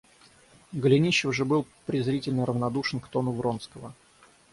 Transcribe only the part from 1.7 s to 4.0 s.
презрительно равнодушен к тону Вронского.